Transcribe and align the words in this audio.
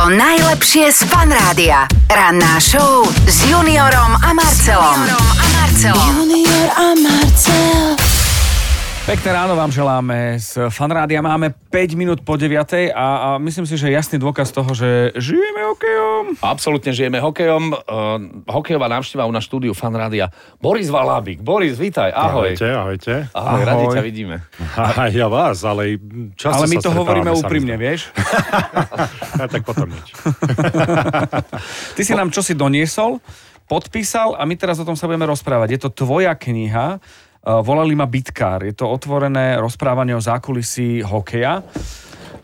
To 0.00 0.08
najlepšie 0.08 0.96
z 0.96 1.04
Fan 1.12 1.28
Rádia. 1.28 1.84
Ranná 2.08 2.56
show 2.56 3.04
s 3.28 3.44
Juniorom 3.44 4.16
a 4.16 4.32
Marcelom. 4.32 4.96
Juniorom 4.96 5.28
a 5.36 5.44
Marcelom. 5.60 6.12
Junior 6.24 6.68
a 6.72 6.88
Marcel. 6.96 7.99
Pekné 9.10 9.34
ráno 9.34 9.58
vám 9.58 9.74
želáme 9.74 10.38
z 10.38 10.70
Fanrádia. 10.70 11.18
Máme 11.18 11.50
5 11.50 11.98
minút 11.98 12.22
po 12.22 12.38
9 12.38 12.94
a, 12.94 12.94
a 12.94 13.28
myslím 13.42 13.66
si, 13.66 13.74
že 13.74 13.90
jasný 13.90 14.22
dôkaz 14.22 14.54
toho, 14.54 14.70
že 14.70 15.10
žijeme 15.18 15.66
hokejom. 15.66 16.38
Absolútne 16.38 16.94
žijeme 16.94 17.18
hokejom. 17.18 17.74
Uh, 17.74 18.46
hokejová 18.46 18.86
návšteva 18.86 19.26
u 19.26 19.34
na 19.34 19.42
štúdiu 19.42 19.74
Fanrádia. 19.74 20.30
Boris 20.62 20.86
Valábik. 20.94 21.42
Boris, 21.42 21.74
vítaj, 21.74 22.14
ahoj. 22.14 22.54
Ahojte, 22.54 22.66
ahojte. 22.70 23.14
Ahoj, 23.34 23.62
radi 23.66 23.84
ťa 23.98 24.02
vidíme. 24.06 24.46
Aj 24.78 25.10
ja 25.10 25.26
vás, 25.26 25.58
ale 25.66 25.98
často 26.38 26.62
Ale 26.62 26.70
my 26.70 26.76
sa 26.78 26.86
to 26.86 26.90
hovoríme 26.94 27.30
úprimne, 27.34 27.74
vieš? 27.74 28.14
A 29.42 29.50
tak 29.50 29.66
potom 29.66 29.90
nič. 29.90 30.06
Ty 31.98 32.02
si 32.06 32.14
nám 32.14 32.30
čosi 32.30 32.54
doniesol, 32.54 33.18
podpísal 33.66 34.38
a 34.38 34.46
my 34.46 34.54
teraz 34.54 34.78
o 34.78 34.86
tom 34.86 34.94
sa 34.94 35.10
budeme 35.10 35.26
rozprávať. 35.26 35.68
Je 35.74 35.80
to 35.82 35.90
tvoja 35.90 36.30
kniha, 36.38 37.02
volali 37.44 37.96
ma 37.96 38.04
Bitkár. 38.04 38.68
Je 38.68 38.76
to 38.76 38.88
otvorené 38.88 39.56
rozprávanie 39.56 40.12
o 40.12 40.22
zákulisí 40.22 41.00
hokeja. 41.00 41.64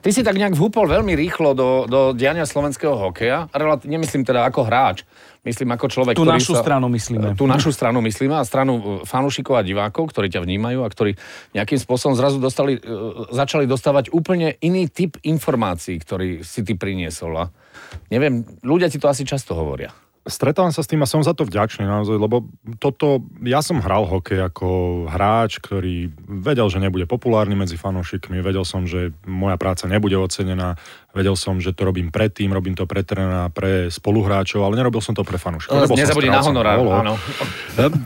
Ty 0.06 0.14
si 0.14 0.22
tak 0.22 0.38
nejak 0.38 0.54
vhúpol 0.54 0.86
veľmi 0.86 1.18
rýchlo 1.18 1.50
do, 1.50 1.82
do 1.90 2.00
diania 2.14 2.46
slovenského 2.46 2.94
hokeja. 2.94 3.50
Relat- 3.50 3.82
nemyslím 3.82 4.22
teda 4.22 4.46
ako 4.46 4.62
hráč, 4.62 5.02
myslím 5.42 5.74
ako 5.74 5.86
človek, 5.90 6.14
Tú 6.14 6.22
ktorý 6.22 6.38
našu 6.38 6.54
sa, 6.54 6.62
stranu 6.62 6.86
myslíme. 6.86 7.34
Tú 7.34 7.50
našu 7.50 7.74
stranu 7.74 7.98
myslíme 8.06 8.38
a 8.38 8.46
stranu 8.46 8.72
e, 8.78 8.82
fanúšikov 9.02 9.58
a 9.58 9.66
divákov, 9.66 10.14
ktorí 10.14 10.30
ťa 10.30 10.46
vnímajú 10.46 10.86
a 10.86 10.88
ktorí 10.88 11.18
nejakým 11.58 11.82
spôsobom 11.82 12.14
zrazu 12.14 12.38
dostali, 12.38 12.78
e, 12.78 12.86
začali 13.34 13.66
dostávať 13.66 14.14
úplne 14.14 14.54
iný 14.62 14.86
typ 14.86 15.18
informácií, 15.26 15.98
ktorý 15.98 16.46
si 16.46 16.62
ty 16.62 16.78
priniesol. 16.78 17.42
A 17.42 17.44
neviem, 18.06 18.46
ľudia 18.62 18.86
ti 18.86 19.02
to 19.02 19.10
asi 19.10 19.26
často 19.26 19.58
hovoria. 19.58 19.90
Stretávam 20.26 20.74
sa 20.74 20.82
s 20.82 20.90
tým 20.90 21.00
a 21.02 21.08
som 21.08 21.22
za 21.22 21.32
to 21.32 21.46
vďačný 21.46 21.86
naozaj, 21.86 22.18
lebo 22.18 22.50
toto, 22.82 23.22
ja 23.46 23.62
som 23.62 23.78
hral 23.78 24.10
hokej 24.10 24.42
ako 24.42 24.68
hráč, 25.06 25.62
ktorý 25.62 26.10
vedel, 26.26 26.66
že 26.66 26.82
nebude 26.82 27.06
populárny 27.06 27.54
medzi 27.54 27.78
fanúšikmi, 27.78 28.42
vedel 28.42 28.66
som, 28.66 28.90
že 28.90 29.14
moja 29.22 29.54
práca 29.54 29.86
nebude 29.86 30.18
ocenená, 30.18 30.74
vedel 31.16 31.32
som, 31.32 31.56
že 31.56 31.72
to 31.72 31.88
robím 31.88 32.12
pre 32.12 32.28
tým, 32.28 32.52
robím 32.52 32.76
to 32.76 32.84
pre 32.84 33.00
trénera, 33.00 33.48
pre 33.48 33.88
spoluhráčov, 33.88 34.60
ale 34.60 34.76
nerobil 34.76 35.00
som 35.00 35.16
to 35.16 35.24
pre 35.24 35.40
fanúšikov. 35.40 35.88
Nezabudni 35.96 36.28
na 36.28 36.44
honorár, 36.44 36.76
áno. 36.76 37.16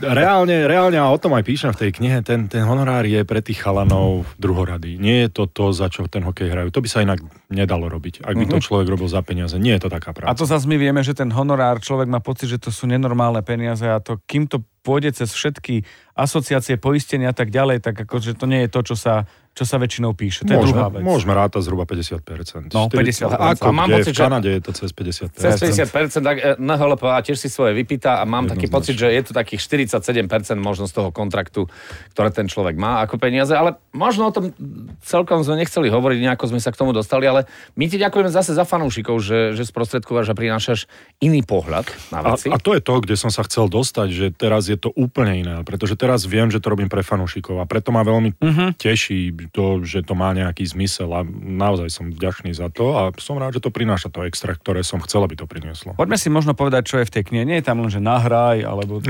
Reálne, 0.00 0.70
reálne, 0.70 0.98
a 1.02 1.10
o 1.10 1.18
tom 1.18 1.34
aj 1.34 1.42
píšem 1.42 1.70
v 1.74 1.78
tej 1.86 1.90
knihe, 1.98 2.18
ten, 2.22 2.46
ten 2.46 2.62
honorár 2.62 3.02
je 3.02 3.26
pre 3.26 3.42
tých 3.42 3.58
chalanov 3.58 4.30
druhorady. 4.38 4.94
Nie 5.02 5.26
je 5.26 5.42
to 5.42 5.50
to, 5.50 5.74
za 5.74 5.90
čo 5.90 6.06
ten 6.06 6.22
hokej 6.22 6.54
hrajú. 6.54 6.70
To 6.70 6.78
by 6.78 6.88
sa 6.88 7.02
inak 7.02 7.18
nedalo 7.50 7.90
robiť, 7.90 8.22
ak 8.22 8.34
by 8.38 8.46
to 8.46 8.62
človek 8.62 8.86
robil 8.86 9.10
za 9.10 9.26
peniaze. 9.26 9.58
Nie 9.58 9.76
je 9.76 9.86
to 9.86 9.90
taká 9.90 10.14
A 10.14 10.14
práca. 10.14 10.38
to 10.38 10.46
zase 10.46 10.70
my 10.70 10.78
vieme, 10.78 11.02
že 11.02 11.18
ten 11.18 11.34
honorár, 11.34 11.82
človek 11.82 12.06
má 12.06 12.22
pocit, 12.22 12.46
že 12.46 12.62
to 12.62 12.70
sú 12.70 12.86
nenormálne 12.86 13.42
peniaze 13.42 13.82
a 13.82 13.98
to, 13.98 14.22
kým 14.30 14.46
to 14.46 14.62
pôjde 14.80 15.12
cez 15.12 15.34
všetky 15.36 15.84
asociácie, 16.16 16.80
poistenia 16.80 17.32
a 17.32 17.36
tak 17.36 17.52
ďalej, 17.52 17.84
tak 17.84 18.00
akože 18.08 18.32
to 18.36 18.48
nie 18.48 18.64
je 18.64 18.70
to, 18.72 18.80
čo 18.92 18.96
sa, 18.96 19.28
čo 19.50 19.66
sa 19.66 19.76
väčšinou 19.82 20.14
píše. 20.14 20.46
To 20.46 20.54
je 20.54 20.62
druhá 20.62 20.88
vec. 20.88 21.02
môžeme 21.02 21.34
rátať 21.34 21.66
zhruba 21.66 21.82
50%. 21.82 22.70
No, 22.70 22.86
50%. 22.86 23.34
Ako 23.34 23.68
A 23.68 23.72
mám 23.74 23.90
kde, 23.90 23.96
pocit, 24.00 24.12
v 24.12 24.16
že- 24.16 24.22
Kanade 24.22 24.48
je 24.48 24.60
to 24.62 24.70
cez 24.72 24.90
50%. 24.94 25.36
Cez 25.36 25.54
50%, 25.58 26.22
tak 26.22 26.36
e, 26.38 26.54
NHLPA 26.56 27.18
tiež 27.26 27.36
si 27.36 27.50
svoje 27.50 27.74
vypýta 27.74 28.22
a 28.22 28.24
mám 28.24 28.46
taký 28.46 28.70
pocit, 28.70 28.94
že 28.94 29.10
je 29.10 29.22
to 29.26 29.32
takých 29.34 29.60
47% 29.60 30.54
možno 30.62 30.86
z 30.86 30.92
toho 30.94 31.10
kontraktu, 31.10 31.66
ktoré 32.14 32.30
ten 32.30 32.46
človek 32.46 32.78
má 32.78 33.02
ako 33.02 33.18
peniaze, 33.18 33.50
ale 33.50 33.74
možno 33.90 34.30
o 34.30 34.32
tom 34.32 34.54
celkom 35.02 35.42
sme 35.42 35.58
nechceli 35.58 35.90
hovoriť, 35.90 36.18
nejako 36.22 36.54
sme 36.54 36.62
sa 36.62 36.70
k 36.70 36.78
tomu 36.78 36.94
dostali, 36.94 37.26
ale 37.26 37.50
my 37.74 37.84
ti 37.90 37.98
ďakujeme 37.98 38.30
zase 38.30 38.54
za 38.54 38.62
fanúšikov, 38.62 39.18
že, 39.18 39.58
že 39.58 39.66
sprostredkováš 39.66 40.30
a 40.30 40.38
prinášaš 40.38 40.86
iný 41.18 41.42
pohľad 41.42 41.90
na 42.14 42.22
A, 42.22 42.38
veci. 42.38 42.48
a 42.48 42.56
to 42.56 42.78
je 42.78 42.80
to, 42.80 43.02
kde 43.02 43.18
som 43.18 43.34
sa 43.34 43.42
chcel 43.44 43.66
dostať, 43.66 44.08
že 44.14 44.26
teraz 44.30 44.70
je 44.70 44.78
to 44.78 44.94
úplne 44.94 45.42
iné, 45.42 45.56
pretože 45.66 45.98
teraz 45.98 46.22
viem, 46.24 46.48
že 46.54 46.62
to 46.62 46.70
robím 46.70 46.88
pre 46.88 47.02
fanúšikov 47.02 47.58
a 47.58 47.66
preto 47.66 47.90
ma 47.90 48.06
veľmi 48.06 48.38
uh-huh. 48.38 48.70
teší 48.78 49.39
to, 49.48 49.80
že 49.80 50.04
to 50.04 50.12
má 50.12 50.36
nejaký 50.36 50.68
zmysel 50.68 51.08
a 51.16 51.24
naozaj 51.24 51.88
som 51.88 52.12
vďačný 52.12 52.52
za 52.52 52.68
to 52.68 52.92
a 52.92 53.02
som 53.16 53.40
rád, 53.40 53.56
že 53.56 53.64
to 53.64 53.72
prináša 53.72 54.12
to 54.12 54.28
extra, 54.28 54.52
ktoré 54.52 54.84
som 54.84 55.00
chcel, 55.00 55.24
aby 55.24 55.40
to 55.40 55.48
prinieslo. 55.48 55.96
Poďme 55.96 56.20
si 56.20 56.28
možno 56.28 56.52
povedať, 56.52 56.84
čo 56.84 56.96
je 57.00 57.08
v 57.08 57.12
tej 57.16 57.22
knihe. 57.32 57.44
Nie 57.48 57.56
je 57.62 57.66
tam 57.66 57.80
len, 57.80 57.88
že 57.88 58.02
nahraj, 58.02 58.60
alebo... 58.60 59.00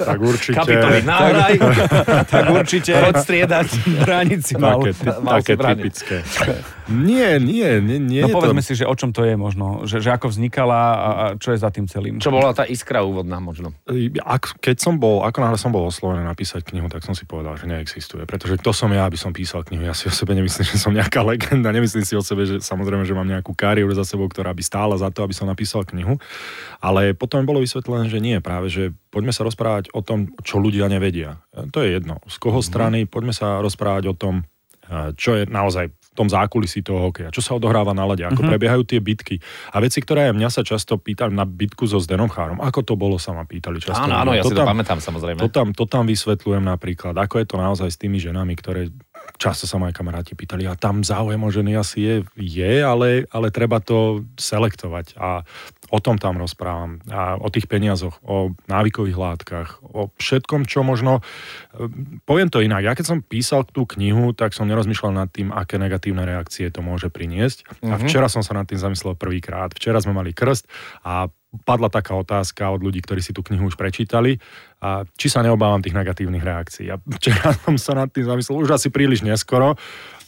Tak 0.00 0.18
určite... 0.22 0.56
Kapitoly 0.56 1.02
nahraj, 1.02 1.54
tak 2.32 2.44
určite 2.52 2.92
poď 2.94 3.14
striedať. 3.20 3.68
brániť 4.06 4.40
si 4.40 4.54
mal. 4.56 4.78
Také, 4.80 4.92
ty, 4.94 5.06
mal 5.20 5.32
také 5.40 5.54
typické. 5.56 6.16
Nie, 6.90 7.38
nie, 7.38 7.78
nie, 7.78 7.98
nie 8.02 8.20
No 8.26 8.28
je 8.28 8.34
to... 8.34 8.38
povedzme 8.42 8.62
si, 8.66 8.74
že 8.74 8.82
o 8.82 8.94
čom 8.98 9.14
to 9.14 9.22
je 9.22 9.38
možno. 9.38 9.86
Že, 9.86 10.02
že 10.02 10.10
ako 10.10 10.26
vznikala 10.26 10.74
a, 10.74 11.08
a 11.10 11.24
čo 11.38 11.54
je 11.54 11.58
za 11.62 11.70
tým 11.70 11.86
celým. 11.86 12.18
Čo 12.18 12.34
bola 12.34 12.50
tá 12.50 12.66
iskra 12.66 13.06
úvodná 13.06 13.38
možno? 13.38 13.70
Ak, 14.26 14.58
keď 14.58 14.76
som 14.82 14.98
bol, 14.98 15.22
ako 15.22 15.38
náhle 15.38 15.58
som 15.58 15.70
bol 15.70 15.86
oslovený 15.86 16.26
napísať 16.26 16.66
knihu, 16.66 16.90
tak 16.90 17.06
som 17.06 17.14
si 17.14 17.22
povedal, 17.24 17.54
že 17.54 17.70
neexistuje. 17.70 18.26
Pretože 18.26 18.58
to 18.60 18.72
som 18.76 18.88
ja, 18.92 19.08
aby 19.08 19.16
som 19.16 19.32
písal 19.32 19.64
knihu. 19.64 19.84
Ja 19.84 19.96
si 19.96 20.06
o 20.06 20.12
sebe 20.12 20.36
nemyslím, 20.36 20.64
že 20.68 20.76
som 20.80 20.92
nejaká 20.92 21.20
legenda. 21.24 21.72
Nemyslím 21.72 22.04
si 22.04 22.14
o 22.16 22.22
sebe, 22.24 22.44
že 22.44 22.60
samozrejme, 22.60 23.04
že 23.04 23.16
mám 23.16 23.28
nejakú 23.28 23.52
kariéru 23.56 23.92
za 23.92 24.04
sebou, 24.04 24.28
ktorá 24.28 24.52
by 24.52 24.62
stála 24.64 24.94
za 24.96 25.08
to, 25.12 25.24
aby 25.24 25.34
som 25.36 25.48
napísal 25.48 25.84
knihu. 25.88 26.16
Ale 26.80 27.12
potom 27.12 27.44
bolo 27.44 27.60
vysvetlené, 27.60 28.08
že 28.08 28.20
nie. 28.20 28.38
Práve, 28.40 28.72
že 28.72 28.96
poďme 29.12 29.32
sa 29.32 29.44
rozprávať 29.44 29.92
o 29.92 30.00
tom, 30.00 30.32
čo 30.40 30.60
ľudia 30.60 30.88
nevedia. 30.88 31.40
To 31.52 31.84
je 31.84 31.96
jedno. 31.96 32.20
Z 32.28 32.36
koho 32.40 32.60
strany, 32.64 33.04
poďme 33.04 33.36
sa 33.36 33.60
rozprávať 33.60 34.12
o 34.12 34.14
tom, 34.14 34.46
eh, 34.88 35.12
čo 35.16 35.36
je 35.36 35.48
naozaj 35.48 35.99
tom 36.20 36.28
zákulisí 36.28 36.84
toho 36.84 37.08
hokeja, 37.08 37.32
čo 37.32 37.40
sa 37.40 37.56
odohráva 37.56 37.96
na 37.96 38.04
lade, 38.04 38.20
ako 38.28 38.44
prebiehajú 38.44 38.84
tie 38.84 39.00
bitky. 39.00 39.40
A 39.72 39.80
veci, 39.80 40.04
ktoré 40.04 40.28
aj 40.28 40.36
mňa 40.36 40.48
sa 40.52 40.60
často 40.60 41.00
pýtali 41.00 41.32
na 41.32 41.48
bitku 41.48 41.88
so 41.88 41.96
Zdenom 41.96 42.28
Chárom, 42.28 42.60
ako 42.60 42.84
to 42.84 42.94
bolo, 43.00 43.16
sa 43.16 43.32
ma 43.32 43.48
pýtali 43.48 43.80
často. 43.80 44.04
Áno, 44.04 44.20
áno, 44.20 44.36
ja 44.36 44.44
si 44.44 44.52
to 44.52 44.60
tam- 44.60 44.76
pamätám 44.76 45.00
samozrejme. 45.00 45.40
to 45.40 45.48
tam, 45.48 45.72
to 45.72 45.88
tam 45.88 46.04
vysvetľujem 46.04 46.60
napríklad, 46.60 47.16
ako 47.16 47.40
je 47.40 47.46
to 47.48 47.56
naozaj 47.56 47.88
s 47.88 47.96
tými 47.96 48.20
ženami, 48.20 48.52
ktoré 48.52 48.92
často 49.36 49.68
sa 49.68 49.76
moje 49.76 49.92
kamaráti 49.92 50.34
pýtali, 50.34 50.66
a 50.66 50.74
tam 50.74 51.04
záujem 51.04 51.42
o 51.42 51.50
ženy 51.52 51.76
asi 51.76 51.98
je, 52.00 52.14
je 52.40 52.74
ale, 52.82 53.28
ale 53.30 53.52
treba 53.54 53.78
to 53.78 54.24
selektovať 54.40 55.14
a 55.20 55.44
o 55.90 55.98
tom 55.98 56.22
tam 56.22 56.38
rozprávam. 56.38 57.02
A 57.10 57.34
o 57.34 57.50
tých 57.50 57.66
peniazoch, 57.66 58.22
o 58.22 58.54
návykových 58.70 59.18
látkach, 59.18 59.82
o 59.82 60.14
všetkom, 60.14 60.64
čo 60.64 60.86
možno... 60.86 61.18
e, 61.74 61.90
Poviem 62.22 62.46
to 62.46 62.62
inak, 62.62 62.86
ja 62.86 62.94
keď 62.94 63.06
som 63.10 63.18
písal 63.26 63.66
tú 63.66 63.90
knihu, 63.98 64.30
tak 64.30 64.54
som 64.54 64.70
nerozmýšľal 64.70 65.10
nad 65.10 65.28
tým, 65.34 65.50
aké 65.50 65.82
negatívne 65.82 66.22
reakcie 66.22 66.70
to 66.70 66.78
môže 66.78 67.10
priniesť. 67.10 67.82
A 67.90 67.98
včera 67.98 68.30
som 68.30 68.46
sa 68.46 68.54
nad 68.54 68.70
tým 68.70 68.78
zamyslel 68.78 69.18
prvýkrát. 69.18 69.74
Včera 69.74 69.98
sme 69.98 70.14
mali 70.14 70.30
krst 70.30 70.70
a 71.02 71.26
padla 71.66 71.90
taká 71.90 72.14
otázka 72.14 72.70
od 72.70 72.80
ľudí, 72.82 73.02
ktorí 73.02 73.18
si 73.18 73.34
tú 73.34 73.42
knihu 73.42 73.66
už 73.66 73.74
prečítali, 73.74 74.38
a 74.80 75.04
či 75.04 75.28
sa 75.28 75.44
neobávam 75.44 75.84
tých 75.84 75.92
negatívnych 75.92 76.40
reakcií. 76.40 76.88
A 76.88 76.96
včera 76.96 77.52
som 77.66 77.76
sa 77.76 77.92
nad 77.92 78.08
tým 78.08 78.24
zamyslel, 78.24 78.64
už 78.64 78.80
asi 78.80 78.88
príliš 78.88 79.20
neskoro. 79.20 79.76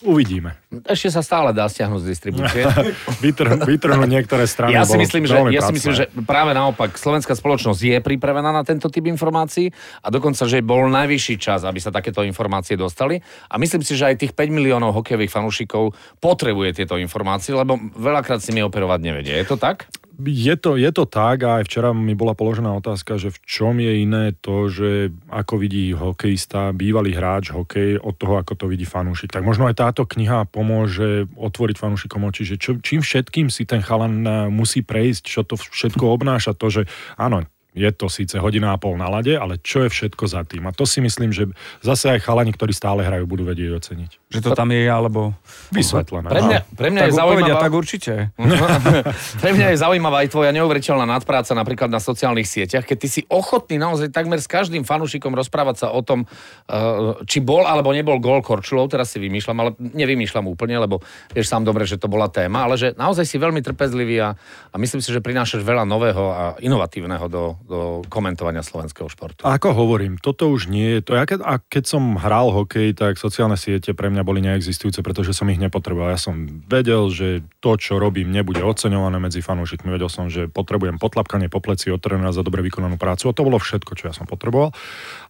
Uvidíme. 0.02 0.58
Ešte 0.82 1.14
sa 1.14 1.22
stále 1.22 1.54
dá 1.54 1.70
stiahnuť 1.70 2.00
z 2.02 2.08
distribúcie. 2.10 2.66
Vytrhnú, 3.24 3.62
vytrhnú 3.62 4.02
niektoré 4.10 4.50
strany. 4.50 4.74
Ja 4.74 4.82
si, 4.82 4.98
myslím, 4.98 5.30
že, 5.30 5.38
ja 5.54 5.62
si 5.62 5.78
myslím, 5.78 5.94
že 5.94 6.10
práve 6.26 6.58
naopak, 6.58 6.98
slovenská 6.98 7.38
spoločnosť 7.38 7.78
je 7.78 7.98
pripravená 8.02 8.50
na 8.50 8.66
tento 8.66 8.90
typ 8.90 9.06
informácií 9.06 9.70
a 10.02 10.10
dokonca, 10.10 10.42
že 10.50 10.58
bol 10.58 10.90
najvyšší 10.90 11.38
čas, 11.38 11.62
aby 11.62 11.78
sa 11.78 11.94
takéto 11.94 12.26
informácie 12.26 12.74
dostali. 12.74 13.22
A 13.46 13.62
myslím 13.62 13.86
si, 13.86 13.94
že 13.94 14.10
aj 14.10 14.26
tých 14.26 14.34
5 14.34 14.50
miliónov 14.50 14.90
hokejových 14.90 15.30
fanúšikov 15.30 15.94
potrebuje 16.18 16.82
tieto 16.82 16.98
informácie, 16.98 17.54
lebo 17.54 17.78
veľakrát 17.94 18.42
si 18.42 18.50
mi 18.50 18.58
operovať 18.58 18.98
nevedia. 19.06 19.38
Je 19.38 19.46
to 19.46 19.54
tak? 19.54 19.86
Je 20.20 20.54
to, 20.60 20.76
je 20.76 20.90
to 20.92 21.04
tak 21.08 21.40
a 21.44 21.62
aj 21.62 21.64
včera 21.64 21.96
mi 21.96 22.12
bola 22.12 22.36
položená 22.36 22.68
otázka, 22.76 23.16
že 23.16 23.32
v 23.32 23.38
čom 23.48 23.80
je 23.80 23.92
iné 24.04 24.36
to, 24.36 24.68
že 24.68 25.08
ako 25.32 25.56
vidí 25.56 25.96
hokejista, 25.96 26.76
bývalý 26.76 27.16
hráč 27.16 27.54
hokej 27.54 27.96
od 27.96 28.14
toho, 28.20 28.36
ako 28.36 28.52
to 28.52 28.64
vidí 28.68 28.84
fanúšik. 28.84 29.32
Tak 29.32 29.46
možno 29.46 29.66
aj 29.68 29.80
táto 29.80 30.04
kniha 30.04 30.44
pomôže 30.48 31.30
otvoriť 31.32 31.76
fanúšikom 31.80 32.28
oči, 32.28 32.44
že 32.44 32.56
čo, 32.60 32.76
čím 32.84 33.00
všetkým 33.00 33.48
si 33.48 33.64
ten 33.64 33.80
chalan 33.80 34.14
eh, 34.24 34.32
musí 34.52 34.84
prejsť, 34.84 35.22
čo 35.24 35.40
to 35.48 35.56
všetko 35.56 36.04
obnáša, 36.04 36.52
to, 36.52 36.68
že 36.68 36.82
áno, 37.16 37.48
je 37.72 37.88
to 37.92 38.12
síce 38.12 38.36
hodina 38.36 38.76
a 38.76 38.80
pol 38.80 39.00
na 39.00 39.08
lade, 39.08 39.32
ale 39.32 39.56
čo 39.56 39.84
je 39.84 39.88
všetko 39.88 40.24
za 40.28 40.44
tým. 40.44 40.68
A 40.68 40.76
to 40.76 40.84
si 40.84 41.00
myslím, 41.00 41.32
že 41.32 41.48
zase 41.80 42.12
aj 42.12 42.20
chalani, 42.28 42.52
ktorí 42.52 42.76
stále 42.76 43.00
hrajú, 43.00 43.24
budú 43.24 43.48
vedieť 43.48 43.72
oceniť. 43.80 44.10
Že 44.28 44.40
to 44.44 44.50
tam 44.52 44.68
je, 44.72 44.84
alebo... 44.84 45.32
Vysvetlené. 45.72 46.28
Pre 46.28 46.42
mňa, 46.44 46.58
pre 46.76 46.88
mňa 46.92 47.00
Tak 47.00 47.08
je 47.08 47.14
povedia, 47.16 47.24
zaujímavá... 47.24 47.64
tak 47.64 47.72
určite. 47.72 48.12
Pre 49.42 49.50
mňa 49.56 49.66
je 49.72 49.76
zaujímavá 49.80 50.16
aj 50.24 50.28
tvoja 50.32 50.50
neuveriteľná 50.52 51.08
nadpráca 51.08 51.52
napríklad 51.56 51.88
na 51.88 52.00
sociálnych 52.00 52.44
sieťach, 52.44 52.84
keď 52.84 52.96
ty 53.00 53.08
si 53.08 53.20
ochotný 53.32 53.80
naozaj 53.80 54.12
takmer 54.12 54.36
s 54.36 54.48
každým 54.48 54.84
fanúšikom 54.84 55.32
rozprávať 55.32 55.86
sa 55.86 55.86
o 55.96 56.04
tom, 56.04 56.28
eh, 56.68 57.24
či 57.24 57.40
bol 57.40 57.64
alebo 57.64 57.92
nebol 57.96 58.20
gól 58.20 58.44
Korčulov, 58.44 58.92
teraz 58.92 59.12
si 59.12 59.18
vymýšľam, 59.20 59.56
ale 59.56 59.70
nevymýšľam 59.80 60.44
úplne, 60.44 60.76
lebo 60.76 61.00
vieš 61.32 61.48
sám 61.48 61.64
dobre, 61.64 61.88
že 61.88 61.96
to 61.96 62.08
bola 62.12 62.28
téma, 62.28 62.68
ale 62.68 62.76
že 62.76 62.92
naozaj 62.92 63.24
si 63.24 63.36
veľmi 63.40 63.64
trpezlivý 63.64 64.16
a, 64.20 64.36
a 64.72 64.76
myslím 64.76 65.00
si, 65.00 65.08
že 65.08 65.24
prinášaš 65.24 65.64
veľa 65.64 65.88
nového 65.88 66.24
a 66.28 66.42
inovatívneho 66.60 67.26
do, 67.32 67.56
do 67.64 68.02
komentovania 68.10 68.60
slovenského 68.60 69.06
športu. 69.06 69.46
Ako 69.46 69.72
hovorím, 69.72 70.18
toto 70.18 70.50
už 70.50 70.68
nie 70.68 70.98
je 70.98 71.00
to. 71.00 71.12
Ja 71.16 71.24
keď, 71.24 71.40
a 71.46 71.62
keď 71.62 71.84
som 71.86 72.18
hral 72.18 72.50
hokej, 72.50 72.92
tak 72.98 73.16
sociálne 73.16 73.54
siete 73.54 73.94
pre 73.94 74.10
mňa 74.10 74.22
boli 74.26 74.42
neexistujúce, 74.42 75.00
pretože 75.00 75.32
som 75.32 75.48
ich 75.48 75.62
nepotreboval. 75.62 76.12
Ja 76.12 76.20
som 76.20 76.62
vedel, 76.66 77.08
že 77.08 77.28
to, 77.62 77.78
čo 77.78 78.02
robím, 78.02 78.34
nebude 78.34 78.60
oceňované 78.60 79.22
medzi 79.22 79.40
fanúšikmi. 79.40 79.94
Vedel 79.94 80.10
som, 80.10 80.26
že 80.26 80.50
potrebujem 80.50 80.98
potlapkanie 80.98 81.46
po 81.46 81.62
pleci 81.62 81.88
od 81.94 82.02
trénera 82.02 82.34
za 82.34 82.42
dobre 82.42 82.66
vykonanú 82.66 82.98
prácu. 82.98 83.30
A 83.30 83.36
to 83.36 83.46
bolo 83.46 83.62
všetko, 83.62 83.92
čo 83.94 84.10
ja 84.10 84.14
som 84.14 84.26
potreboval. 84.26 84.74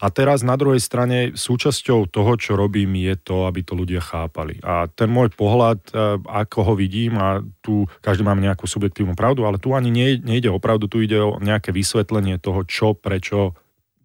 A 0.00 0.06
teraz 0.08 0.40
na 0.40 0.56
druhej 0.56 0.80
strane 0.80 1.36
súčasťou 1.36 2.08
toho, 2.08 2.32
čo 2.40 2.56
robím, 2.56 2.96
je 2.96 3.14
to, 3.20 3.44
aby 3.46 3.60
to 3.62 3.76
ľudia 3.76 4.00
chápali. 4.00 4.56
A 4.64 4.88
ten 4.88 5.12
môj 5.12 5.30
pohľad, 5.34 5.78
e, 5.90 6.18
ako 6.26 6.58
ho 6.66 6.74
vidím, 6.74 7.20
a 7.20 7.44
tu 7.60 7.84
každý 8.00 8.24
máme 8.24 8.42
nejakú 8.42 8.64
subjektívnu 8.64 9.14
pravdu, 9.14 9.44
ale 9.44 9.60
tu 9.60 9.76
ani 9.76 10.18
nejde 10.18 10.50
o 10.50 10.62
pravdu, 10.62 10.88
tu 10.88 11.04
ide 11.04 11.18
o 11.20 11.38
nejaké 11.38 11.70
vysvetlenie 11.74 12.21
toho, 12.38 12.62
čo, 12.62 12.94
prečo 12.94 13.58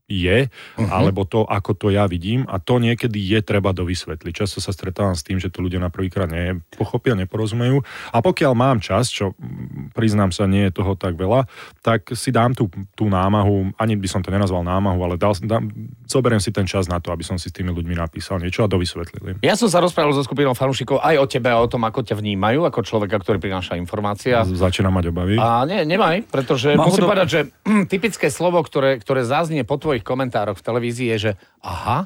je, 0.08 0.48
uh-huh. 0.48 0.88
alebo 0.88 1.28
to, 1.28 1.44
ako 1.44 1.76
to 1.76 1.88
ja 1.92 2.08
vidím 2.08 2.48
a 2.48 2.64
to 2.64 2.80
niekedy 2.80 3.20
je 3.20 3.40
treba 3.44 3.76
dovysvetliť. 3.76 4.34
Často 4.34 4.64
sa 4.64 4.72
stretávam 4.72 5.14
s 5.14 5.24
tým, 5.24 5.38
že 5.38 5.52
to 5.52 5.60
ľudia 5.60 5.84
na 5.84 5.92
prvýkrát 5.92 6.32
nepochopia, 6.32 7.20
neporozumejú 7.20 7.84
a 8.16 8.18
pokiaľ 8.24 8.54
mám 8.56 8.80
čas, 8.80 9.12
čo 9.12 9.36
mm, 9.36 9.92
priznám 9.92 10.32
sa, 10.32 10.48
nie 10.48 10.72
je 10.72 10.80
toho 10.80 10.96
tak 10.96 11.20
veľa, 11.20 11.46
tak 11.84 12.16
si 12.16 12.32
dám 12.32 12.56
tú, 12.56 12.72
tú 12.96 13.12
námahu, 13.12 13.76
ani 13.76 14.00
by 14.00 14.08
som 14.08 14.24
to 14.24 14.32
nenazval 14.32 14.64
námahu, 14.64 15.00
ale 15.04 15.16
dal, 15.20 15.36
dám, 15.44 15.68
zoberiem 16.08 16.40
si 16.40 16.56
ten 16.56 16.64
čas 16.64 16.88
na 16.88 17.04
to, 17.04 17.12
aby 17.12 17.28
som 17.28 17.36
si 17.36 17.52
s 17.52 17.56
tými 17.56 17.76
ľuďmi 17.76 18.00
napísal 18.00 18.40
niečo 18.40 18.64
a 18.64 18.72
dovysvetlil. 18.72 19.44
Ja 19.44 19.60
som 19.60 19.68
sa 19.68 19.84
rozprával 19.84 20.16
so 20.16 20.24
skupinou 20.24 20.56
fanúšikov 20.56 21.04
aj 21.04 21.16
o 21.20 21.26
tebe 21.28 21.52
a 21.52 21.60
o 21.60 21.68
tom, 21.68 21.84
ako 21.84 22.08
ťa 22.08 22.16
vnímajú, 22.16 22.64
ako 22.64 22.80
človeka, 22.88 23.20
ktorý 23.20 23.44
prináša 23.44 23.76
informácia. 23.76 24.40
Začína 24.48 24.88
mať 24.88 25.12
obavy. 25.12 25.36
A 25.36 25.68
nie, 25.68 25.84
nemaj, 25.84 26.24
pretože 26.32 26.74
Má 26.80 26.88
musím 26.88 27.04
do... 27.04 27.12
povedať, 27.12 27.28
že 27.28 27.40
hm, 27.68 27.86
typické 27.94 28.32
slovo, 28.32 28.64
ktoré, 28.64 29.04
ktoré 29.04 29.28
zaznie 29.28 29.68
po 29.68 29.76
tvojich 29.98 30.06
komentároch 30.06 30.62
v 30.62 30.66
televízii 30.70 31.10
je, 31.18 31.18
že 31.18 31.32
aha, 31.66 32.06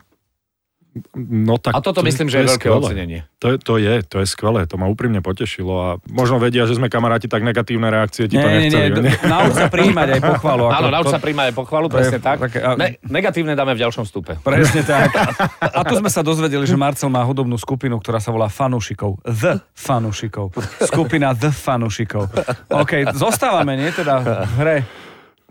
No 1.15 1.55
tak 1.55 1.71
a 1.71 1.79
toto 1.79 2.03
to, 2.03 2.07
myslím, 2.11 2.27
to 2.27 2.35
že 2.35 2.37
je, 2.37 2.43
je 2.43 2.49
veľké 2.51 2.67
skvelé. 2.67 2.83
ocenenie. 2.83 3.19
To, 3.39 3.55
to 3.55 3.79
je, 3.79 4.03
to 4.03 4.19
je 4.19 4.27
skvelé, 4.27 4.67
to 4.67 4.75
ma 4.75 4.91
úprimne 4.91 5.23
potešilo 5.23 5.71
a 5.71 5.89
možno 6.11 6.35
vedia, 6.35 6.67
že 6.67 6.75
sme 6.75 6.91
kamaráti, 6.91 7.31
tak 7.31 7.47
negatívne 7.47 7.87
reakcie 7.87 8.27
ti 8.27 8.35
nie, 8.35 8.43
to 8.43 8.49
nechceli. 8.51 8.99
Nie, 8.99 9.15
nie, 9.15 9.15
nauč 9.23 9.55
sa 9.55 9.71
príjmať 9.71 10.19
aj 10.19 10.21
pochvalu. 10.35 10.67
Áno, 10.67 10.91
nauč 10.91 11.07
sa 11.07 11.23
príjmať 11.23 11.45
aj 11.47 11.55
pochvalu, 11.55 11.87
presne 11.87 12.19
tak. 12.19 12.43
tak 12.43 12.51
a... 12.59 12.75
ne, 12.75 12.99
negatívne 13.07 13.55
dáme 13.55 13.71
v 13.71 13.87
ďalšom 13.87 14.03
stupe. 14.03 14.35
Presne 14.43 14.83
tak. 14.83 15.15
A 15.63 15.79
tu 15.87 15.95
sme 15.95 16.11
sa 16.11 16.27
dozvedeli, 16.27 16.67
že 16.67 16.75
Marcel 16.75 17.07
má 17.07 17.23
hudobnú 17.23 17.55
skupinu, 17.55 17.95
ktorá 17.95 18.19
sa 18.19 18.35
volá 18.35 18.51
Fanušikov. 18.51 19.23
The 19.23 19.63
Fanušikov. 19.71 20.51
Skupina 20.91 21.31
The 21.31 21.55
Fanušikov. 21.55 22.35
OK, 22.67 23.15
zostávame, 23.15 23.79
nie 23.79 23.95
teda 23.95 24.19
v 24.19 24.27
hre. 24.59 24.77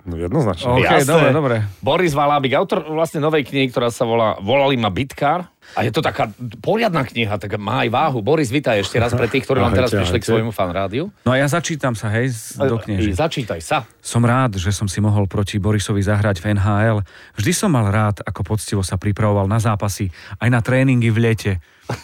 No 0.08 0.17
jednoznačne. 0.17 0.81
Okay, 0.81 1.05
dobre, 1.05 1.29
dobre. 1.32 1.56
Boris 1.85 2.17
Valábik, 2.17 2.56
autor 2.56 2.88
vlastne 2.88 3.20
novej 3.20 3.44
knihy, 3.44 3.69
ktorá 3.69 3.93
sa 3.93 4.08
volá 4.08 4.41
Volali 4.41 4.81
ma 4.81 4.88
Bitkár. 4.88 5.44
A 5.79 5.87
je 5.87 5.94
to 5.94 6.02
taká 6.02 6.26
poriadna 6.58 7.06
kniha, 7.06 7.38
tak 7.38 7.55
má 7.55 7.87
aj 7.87 7.94
váhu. 7.94 8.19
Boris, 8.25 8.50
vítaj 8.50 8.82
ešte 8.82 8.99
raz 8.99 9.14
pre 9.14 9.31
tých, 9.31 9.47
ktorí 9.47 9.62
vám 9.62 9.76
teraz 9.76 9.94
prišli 9.94 10.19
k 10.19 10.26
svojmu 10.26 10.50
fan 10.50 10.75
rádiu. 10.75 11.14
No 11.23 11.31
a 11.31 11.38
ja 11.38 11.47
začítam 11.47 11.94
sa, 11.94 12.11
hej, 12.11 12.35
do 12.58 12.75
knihy. 12.81 13.14
Začítaj 13.14 13.61
sa. 13.62 13.87
Som 14.02 14.26
rád, 14.26 14.58
že 14.58 14.75
som 14.75 14.91
si 14.91 14.99
mohol 14.99 15.31
proti 15.31 15.62
Borisovi 15.62 16.02
zahrať 16.02 16.43
v 16.43 16.58
NHL. 16.58 16.99
Vždy 17.38 17.52
som 17.55 17.70
mal 17.70 17.87
rád, 17.87 18.19
ako 18.26 18.56
poctivo 18.56 18.82
sa 18.82 18.99
pripravoval 18.99 19.47
na 19.47 19.62
zápasy, 19.62 20.11
aj 20.43 20.49
na 20.50 20.58
tréningy 20.58 21.12
v 21.14 21.19
lete. 21.23 21.52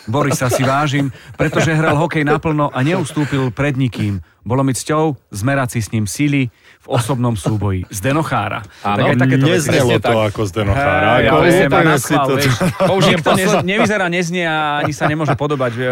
Borisa 0.07 0.51
si 0.51 0.63
vážim, 0.67 1.11
pretože 1.39 1.75
hral 1.75 1.99
hokej 1.99 2.27
naplno 2.27 2.71
a 2.71 2.79
neustúpil 2.83 3.51
pred 3.55 3.75
nikým. 3.79 4.19
Bolo 4.47 4.63
mi 4.63 4.75
cťou 4.75 5.19
zmerať 5.35 5.79
si 5.79 5.81
s 5.83 5.91
ním 5.91 6.07
síly, 6.07 6.55
v 6.87 6.89
osobnom 6.95 7.35
súboji. 7.35 7.83
Denochára. 7.91 8.63
Áno, 8.87 9.11
tak 9.19 9.31
neznelo 9.35 9.99
to 9.99 10.07
tak. 10.07 10.31
ako 10.31 10.41
Denochára. 10.47 11.19
Ja, 11.19 11.35
ako 11.35 11.37
ja, 11.43 11.67
úplne 11.67 11.95
si 11.99 12.15
to... 12.15 12.33
Použijem 12.95 13.21
to 13.27 13.35
nez, 13.35 13.51
nevyzerá, 13.67 14.07
neznie 14.07 14.47
a 14.47 14.87
ani 14.87 14.95
sa 14.95 15.11
nemôže 15.11 15.35
podobať 15.35 15.73
e, 15.75 15.83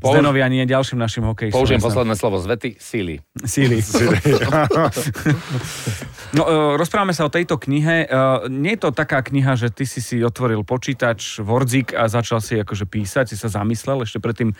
Použ... 0.00 0.16
Zdenovi 0.16 0.40
ani 0.40 0.64
ďalším 0.64 0.96
našim 0.96 1.28
hokejistom. 1.28 1.60
Použijem 1.60 1.84
posledné 1.84 2.16
slovo 2.16 2.40
z 2.40 2.48
vety. 2.48 2.70
Síly. 2.80 3.20
Síly. 3.44 3.84
no, 6.40 6.42
e, 6.48 6.80
rozprávame 6.80 7.12
sa 7.12 7.28
o 7.28 7.30
tejto 7.30 7.60
knihe. 7.60 8.08
E, 8.08 8.16
nie 8.48 8.80
je 8.80 8.88
to 8.88 8.96
taká 8.96 9.20
kniha, 9.20 9.60
že 9.60 9.68
ty 9.68 9.84
si 9.84 10.00
si 10.00 10.24
otvoril 10.24 10.64
počítač, 10.64 11.44
Wordzik 11.44 11.92
a 11.92 12.08
začal 12.08 12.40
si 12.40 12.56
akože 12.56 12.88
písať, 12.88 13.28
si 13.28 13.36
sa 13.36 13.52
zamyslel 13.52 14.08
ešte 14.08 14.24
predtým 14.24 14.56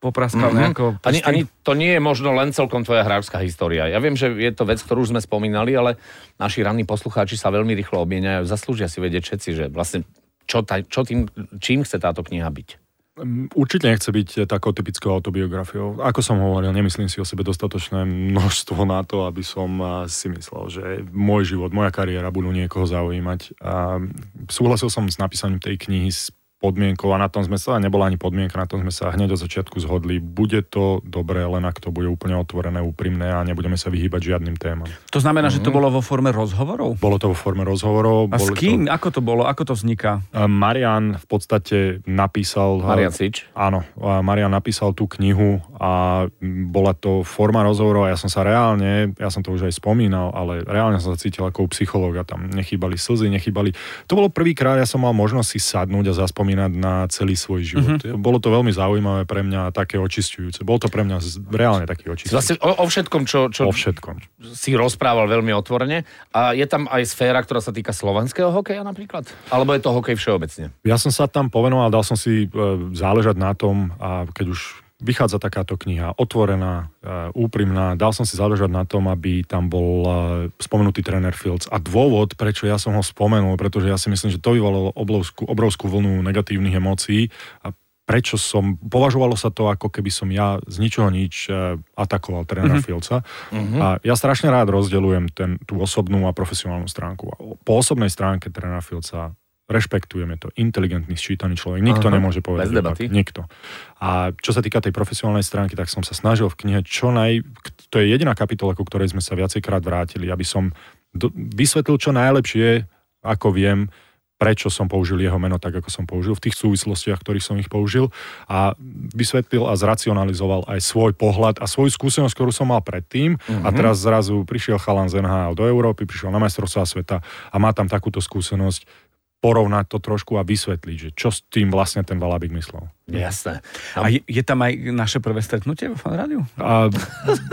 popraskal 0.00 0.52
mm-hmm. 0.52 0.60
nejako... 0.60 0.84
Ani, 1.02 1.20
ani 1.24 1.40
to 1.64 1.72
nie 1.72 1.96
je 1.96 2.00
možno 2.02 2.36
len 2.36 2.52
celkom 2.52 2.84
tvoja 2.84 3.02
hráčská 3.02 3.40
história. 3.40 3.88
Ja 3.88 3.98
viem, 3.98 4.14
že 4.14 4.28
je 4.28 4.52
to 4.52 4.68
vec, 4.68 4.80
ktorú 4.84 5.08
už 5.08 5.16
sme 5.16 5.20
spomínali, 5.24 5.72
ale 5.72 5.96
naši 6.36 6.60
ranní 6.60 6.84
poslucháči 6.84 7.40
sa 7.40 7.48
veľmi 7.48 7.72
rýchlo 7.72 8.04
obmieniajú. 8.04 8.44
Zaslúžia 8.44 8.92
si 8.92 9.00
vedieť 9.00 9.22
všetci, 9.24 9.48
že 9.56 9.64
vlastne 9.72 10.04
čo, 10.44 10.62
ta, 10.62 10.84
čo 10.84 11.02
tým, 11.02 11.26
čím 11.58 11.82
chce 11.82 11.96
táto 11.98 12.20
kniha 12.22 12.46
byť. 12.46 12.68
Mm, 13.16 13.48
určite 13.56 13.88
nechce 13.88 14.12
byť 14.12 14.44
takou 14.44 14.76
typickou 14.76 15.08
autobiografiou. 15.08 15.96
Ako 16.04 16.20
som 16.20 16.36
hovoril, 16.36 16.76
nemyslím 16.76 17.08
si 17.08 17.16
o 17.16 17.24
sebe 17.24 17.40
dostatočné 17.40 18.04
množstvo 18.04 18.84
na 18.84 19.00
to, 19.08 19.24
aby 19.24 19.40
som 19.40 19.80
si 20.04 20.28
myslel, 20.28 20.64
že 20.68 20.84
môj 21.08 21.56
život, 21.56 21.72
moja 21.72 21.88
kariéra 21.88 22.28
budú 22.28 22.52
niekoho 22.52 22.84
zaujímať. 22.84 23.56
A 23.64 24.04
súhlasil 24.52 24.92
som 24.92 25.08
s 25.08 25.16
napísaním 25.16 25.64
tej 25.64 25.80
knihy 25.80 26.12
s 26.12 26.28
podmienkou 26.66 27.14
a 27.14 27.22
na 27.22 27.30
tom 27.30 27.46
sme 27.46 27.62
sa, 27.62 27.78
nebola 27.78 28.10
ani 28.10 28.18
podmienka, 28.18 28.58
na 28.58 28.66
tom 28.66 28.82
sme 28.82 28.90
sa 28.90 29.14
hneď 29.14 29.38
od 29.38 29.40
začiatku 29.46 29.78
zhodli. 29.78 30.18
Bude 30.18 30.66
to 30.66 30.98
dobré, 31.06 31.46
len 31.46 31.62
ak 31.62 31.78
to 31.78 31.94
bude 31.94 32.10
úplne 32.10 32.34
otvorené, 32.34 32.82
úprimné 32.82 33.30
a 33.30 33.46
nebudeme 33.46 33.78
sa 33.78 33.86
vyhýbať 33.86 34.34
žiadnym 34.34 34.58
témam. 34.58 34.90
To 35.14 35.22
znamená, 35.22 35.46
mm-hmm. 35.46 35.62
že 35.62 35.66
to 35.66 35.70
mhm. 35.70 35.76
bolo 35.78 35.88
vo 35.94 36.02
forme 36.02 36.34
rozhovorov? 36.34 36.98
Bolo 36.98 37.22
to 37.22 37.30
vo 37.30 37.36
forme 37.38 37.62
rozhovorov. 37.62 38.34
A 38.34 38.42
s 38.42 38.50
kým? 38.50 38.90
To... 38.90 38.98
Ako 38.98 39.08
to 39.14 39.20
bolo? 39.22 39.46
Ako 39.46 39.62
to 39.62 39.78
vzniká? 39.78 40.26
Marian 40.34 41.14
v 41.22 41.26
podstate 41.30 41.78
napísal... 42.08 42.82
Marian 42.82 43.14
Sič? 43.14 43.46
Áno, 43.54 43.86
Marian 44.00 44.50
napísal 44.50 44.96
tú 44.96 45.06
knihu 45.20 45.62
a 45.78 46.24
bola 46.66 46.96
to 46.96 47.22
forma 47.22 47.60
rozhovorov 47.62 48.08
a 48.08 48.16
ja 48.16 48.18
som 48.18 48.32
sa 48.32 48.42
reálne, 48.42 49.12
ja 49.14 49.28
som 49.28 49.44
to 49.44 49.52
už 49.52 49.68
aj 49.68 49.76
spomínal, 49.76 50.32
ale 50.32 50.64
reálne 50.64 50.98
som 50.98 51.12
sa 51.12 51.20
cítil 51.20 51.44
ako 51.44 51.68
psychológ 51.70 52.16
a 52.16 52.24
tam 52.24 52.48
nechýbali 52.48 52.96
slzy, 52.96 53.28
nechýbali... 53.28 53.76
To 54.08 54.16
bolo 54.16 54.32
prvýkrát, 54.32 54.80
ja 54.80 54.88
som 54.88 55.04
mal 55.04 55.12
možnosť 55.12 55.48
si 55.52 55.60
sadnúť 55.60 56.16
a 56.16 56.18
zaspomínať 56.24 56.55
spomínať 56.56 56.72
na 56.80 57.04
celý 57.12 57.36
svoj 57.36 57.60
život. 57.62 58.00
Mm-hmm. 58.00 58.16
Bolo 58.16 58.40
to 58.40 58.48
veľmi 58.48 58.72
zaujímavé 58.72 59.28
pre 59.28 59.44
mňa, 59.44 59.76
také 59.76 60.00
očistujúce. 60.00 60.64
Bolo 60.64 60.80
to 60.80 60.88
pre 60.88 61.04
mňa 61.04 61.20
reálne 61.52 61.84
taký 61.84 62.08
očistujúce. 62.08 62.32
Vlastne 62.32 62.56
o, 62.64 62.72
o 62.80 62.84
všetkom, 62.88 63.22
čo, 63.28 63.52
čo 63.52 63.68
o 63.68 63.72
všetkom. 63.72 64.16
si 64.56 64.72
rozprával 64.72 65.28
veľmi 65.28 65.52
otvorene. 65.52 66.08
A 66.32 66.56
je 66.56 66.64
tam 66.64 66.88
aj 66.88 67.04
sféra, 67.04 67.44
ktorá 67.44 67.60
sa 67.60 67.76
týka 67.76 67.92
slovenského 67.92 68.48
hokeja 68.48 68.80
napríklad? 68.80 69.28
Alebo 69.52 69.76
je 69.76 69.84
to 69.84 69.92
hokej 69.92 70.16
všeobecne? 70.16 70.72
Ja 70.88 70.96
som 70.96 71.12
sa 71.12 71.28
tam 71.28 71.52
povenoval, 71.52 71.92
dal 71.92 72.04
som 72.06 72.16
si 72.16 72.48
e, 72.48 72.60
záležať 72.96 73.36
na 73.36 73.52
tom, 73.52 73.92
a 74.00 74.24
keď 74.32 74.56
už 74.56 74.85
vychádza 74.96 75.36
takáto 75.36 75.76
kniha, 75.76 76.16
otvorená, 76.16 76.88
e, 77.04 77.28
úprimná. 77.36 77.92
Dal 78.00 78.16
som 78.16 78.24
si 78.24 78.32
záležať 78.40 78.72
na 78.72 78.88
tom, 78.88 79.12
aby 79.12 79.44
tam 79.44 79.68
bol 79.68 79.94
e, 80.02 80.10
spomenutý 80.56 81.04
tréner 81.04 81.36
Fields. 81.36 81.68
A 81.68 81.76
dôvod, 81.76 82.32
prečo 82.32 82.64
ja 82.64 82.80
som 82.80 82.96
ho 82.96 83.04
spomenul, 83.04 83.60
pretože 83.60 83.92
ja 83.92 84.00
si 84.00 84.08
myslím, 84.08 84.32
že 84.32 84.40
to 84.40 84.56
vyvolalo 84.56 84.96
obrovskú, 84.96 85.44
obrovskú 85.44 85.92
vlnu 85.92 86.24
negatívnych 86.24 86.80
emócií 86.80 87.28
a 87.60 87.76
prečo 88.06 88.38
som, 88.38 88.78
považovalo 88.78 89.34
sa 89.34 89.50
to 89.50 89.66
ako 89.66 89.90
keby 89.90 90.14
som 90.14 90.30
ja 90.30 90.62
z 90.64 90.76
ničoho 90.80 91.12
nič 91.12 91.50
e, 91.52 91.76
atakoval 91.98 92.48
trénera 92.48 92.80
mm-hmm. 92.80 92.86
Fieldsa. 92.86 93.20
Mm-hmm. 93.52 93.80
A 93.82 93.86
ja 94.00 94.14
strašne 94.16 94.48
rád 94.48 94.72
rozdeľujem 94.72 95.28
ten, 95.34 95.60
tú 95.68 95.76
osobnú 95.76 96.24
a 96.24 96.32
profesionálnu 96.32 96.88
stránku. 96.88 97.36
Po 97.66 97.72
osobnej 97.76 98.08
stránke 98.08 98.48
trénera 98.48 98.80
Fieldsa 98.80 99.36
rešpektujeme 99.66 100.38
to. 100.38 100.54
Inteligentný, 100.54 101.18
sčítaný 101.18 101.58
človek. 101.58 101.82
Nikto 101.82 102.06
Aha, 102.06 102.14
nemôže 102.14 102.38
povedať. 102.38 102.70
Bez 102.70 102.76
debaty. 102.78 103.04
Nikto. 103.10 103.50
A 103.98 104.30
čo 104.38 104.54
sa 104.54 104.62
týka 104.62 104.78
tej 104.78 104.94
profesionálnej 104.94 105.42
stránky, 105.42 105.74
tak 105.74 105.90
som 105.90 106.06
sa 106.06 106.14
snažil 106.14 106.46
v 106.46 106.56
knihe 106.56 106.80
čo 106.86 107.10
naj... 107.10 107.42
To 107.90 107.98
je 107.98 108.06
jediná 108.06 108.38
kapitola, 108.38 108.78
ku 108.78 108.86
ktorej 108.86 109.10
sme 109.10 109.22
sa 109.22 109.34
viacejkrát 109.34 109.82
vrátili, 109.82 110.30
aby 110.30 110.46
som 110.46 110.70
do, 111.10 111.34
vysvetlil 111.34 111.98
čo 111.98 112.14
najlepšie, 112.14 112.86
ako 113.26 113.50
viem, 113.50 113.90
prečo 114.36 114.68
som 114.68 114.84
použil 114.84 115.24
jeho 115.24 115.40
meno 115.40 115.56
tak, 115.56 115.80
ako 115.80 115.88
som 115.88 116.04
použil, 116.04 116.36
v 116.36 116.44
tých 116.48 116.56
súvislostiach, 116.60 117.16
ktorých 117.24 117.44
som 117.44 117.56
ich 117.56 117.72
použil 117.72 118.12
a 118.46 118.76
vysvetlil 119.16 119.64
a 119.64 119.72
zracionalizoval 119.74 120.68
aj 120.68 120.80
svoj 120.84 121.16
pohľad 121.16 121.56
a 121.58 121.64
svoju 121.64 121.88
skúsenosť, 121.88 122.36
ktorú 122.36 122.52
som 122.52 122.68
mal 122.68 122.84
predtým 122.84 123.40
mm-hmm. 123.40 123.64
a 123.64 123.68
mhm. 123.72 123.76
teraz 123.76 124.04
zrazu 124.04 124.44
prišiel 124.44 124.76
chalan 124.76 125.08
z 125.08 125.24
NHL 125.24 125.56
do 125.56 125.64
Európy, 125.64 126.04
prišiel 126.04 126.28
na 126.28 126.38
majstrovstvá 126.38 126.84
sveta 126.84 127.24
a 127.24 127.56
má 127.56 127.72
tam 127.72 127.88
takúto 127.88 128.20
skúsenosť 128.20 129.05
porovnať 129.36 129.84
to 129.92 129.98
trošku 130.00 130.40
a 130.40 130.42
vysvetliť, 130.42 130.96
že 130.96 131.10
čo 131.12 131.28
s 131.30 131.44
tým 131.46 131.68
vlastne 131.68 132.02
ten 132.02 132.16
Valabik 132.16 132.50
myslel. 132.56 132.88
Jasné. 133.06 133.62
A 133.94 134.10
je, 134.10 134.24
je 134.26 134.42
tam 134.42 134.64
aj 134.64 134.72
naše 134.90 135.18
prvé 135.22 135.38
stretnutie 135.44 135.92
vo 135.92 135.96
Fanrádiu? 136.00 136.42
A, 136.58 136.90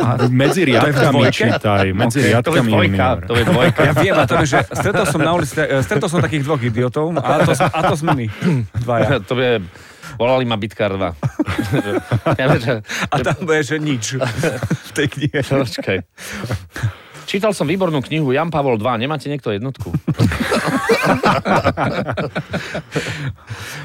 a 0.01 0.07
medzi 0.31 0.65
riadkami 0.69 1.29
čítaj, 1.29 1.93
medzi 1.93 2.23
okay. 2.23 2.29
riadkami 2.33 2.49
to 2.49 2.57
je 2.57 2.63
dvojka, 2.65 3.07
to 3.27 3.33
je 3.37 3.45
dvojka. 3.45 3.79
Ja 3.83 3.93
viem, 3.93 4.15
a 4.17 4.23
to 4.25 4.35
je, 4.41 4.47
že 4.57 4.59
stretol 4.73 5.05
som 5.05 5.21
na 5.21 5.31
ulici, 5.37 5.53
stretol 5.85 6.09
som 6.09 6.19
takých 6.23 6.43
dvoch 6.47 6.61
idiotov 6.63 7.13
a 7.19 7.45
to, 7.45 7.53
a 7.53 7.79
to 7.85 7.95
sme 7.99 8.11
my. 8.15 8.27
Dvaja. 8.81 9.21
To 9.29 9.39
je 9.39 9.61
Volali 10.19 10.45
ma 10.45 10.57
Bitkar 10.57 10.93
2. 10.93 11.09
ja, 12.41 12.47
že, 12.59 12.73
a 13.09 13.15
tam 13.23 13.37
bude, 13.49 13.61
že 13.65 13.81
nič 13.81 14.19
v 14.19 14.91
tej 14.93 15.07
knihe. 15.09 15.39
Počkaj. 15.41 15.97
Čítal 17.23 17.51
som 17.51 17.65
výbornú 17.65 18.01
knihu 18.01 18.31
Jan 18.31 18.51
Pavol 18.51 18.75
II. 18.77 18.99
Nemáte 18.99 19.27
niekto 19.27 19.49
jednotku? 19.49 19.89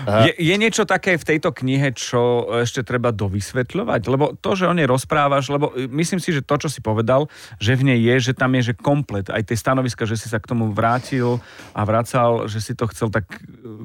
Je, 0.09 0.33
je 0.41 0.55
niečo 0.57 0.89
také 0.89 1.21
v 1.21 1.25
tejto 1.25 1.53
knihe, 1.53 1.93
čo 1.93 2.49
ešte 2.65 2.81
treba 2.81 3.13
dovysvetľovať? 3.13 4.01
Lebo 4.09 4.33
to, 4.41 4.57
že 4.57 4.65
o 4.65 4.73
nej 4.73 4.89
rozprávaš, 4.89 5.53
lebo 5.53 5.69
myslím 5.77 6.17
si, 6.17 6.33
že 6.33 6.41
to, 6.41 6.57
čo 6.57 6.69
si 6.73 6.81
povedal, 6.81 7.29
že 7.61 7.77
v 7.77 7.93
nej 7.93 8.01
je, 8.01 8.31
že 8.31 8.33
tam 8.33 8.57
je, 8.57 8.73
že 8.73 8.75
komplet, 8.75 9.29
aj 9.29 9.45
tie 9.45 9.57
stanoviska, 9.59 10.09
že 10.09 10.17
si 10.17 10.33
sa 10.33 10.41
k 10.41 10.49
tomu 10.49 10.73
vrátil 10.73 11.45
a 11.77 11.85
vracal, 11.85 12.49
že 12.49 12.65
si 12.65 12.73
to 12.73 12.89
chcel 12.89 13.13
tak 13.13 13.29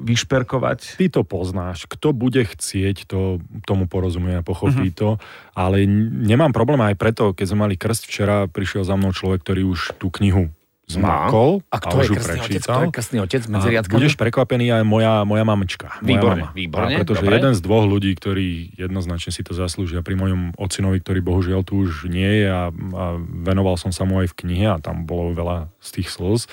vyšperkovať. 0.00 0.96
Ty 0.96 1.06
to 1.12 1.22
poznáš. 1.22 1.84
Kto 1.84 2.16
bude 2.16 2.40
chcieť, 2.40 3.04
to 3.04 3.44
tomu 3.68 3.84
porozumie 3.84 4.40
a 4.40 4.46
pochopí 4.46 4.88
Mhm. 4.90 4.96
to. 4.96 5.08
Ale 5.54 5.86
nemám 5.86 6.50
problém 6.50 6.82
aj 6.82 6.98
preto, 6.98 7.30
keď 7.30 7.46
sme 7.46 7.58
mali 7.70 7.74
krst 7.78 8.10
včera, 8.10 8.50
prišiel 8.50 8.82
za 8.82 8.98
mnou 8.98 9.14
človek, 9.14 9.42
ktorý 9.46 9.62
už 9.70 9.94
tú 10.02 10.10
knihu 10.10 10.50
zmakol 10.84 11.64
A 11.72 11.80
kto 11.80 11.96
už 11.96 12.04
je 12.04 12.08
ju 12.12 12.20
otec? 12.20 12.60
Kto 12.60 13.16
je 13.16 13.20
otec 13.24 13.42
medzi 13.48 13.68
A 13.68 13.72
riadkami? 13.72 13.96
budeš 13.96 14.14
prekvapený 14.20 14.68
aj 14.68 14.82
moja, 14.84 15.24
moja 15.24 15.40
mamička. 15.40 15.96
Moja 15.96 16.04
Výborne, 16.04 16.42
mama. 16.44 16.52
výborne, 16.52 16.92
A 16.92 16.98
pretože 17.00 17.24
dobre. 17.24 17.34
jeden 17.40 17.54
z 17.56 17.60
dvoch 17.64 17.84
ľudí, 17.88 18.12
ktorí 18.12 18.48
jednoznačne 18.76 19.32
si 19.32 19.40
to 19.40 19.56
zaslúžia 19.56 20.04
pri 20.04 20.12
mojom 20.20 20.52
ocinovi, 20.60 21.00
ktorý 21.00 21.24
bohužiaľ 21.24 21.60
tu 21.64 21.88
už 21.88 22.12
nie 22.12 22.44
je 22.44 22.46
a, 22.52 22.68
a 22.68 23.04
venoval 23.48 23.80
som 23.80 23.96
sa 23.96 24.04
mu 24.04 24.20
aj 24.20 24.28
v 24.28 24.44
knihe 24.44 24.66
a 24.68 24.76
tam 24.76 25.08
bolo 25.08 25.32
veľa 25.32 25.72
z 25.80 25.88
tých 26.00 26.12
slz. 26.12 26.52